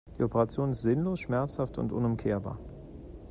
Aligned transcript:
Die 0.17 0.23
Operation 0.23 0.71
ist 0.71 0.81
sinnlos, 0.81 1.19
schmerzhaft 1.19 1.77
und 1.77 1.91
unumkehrbar. 1.91 2.57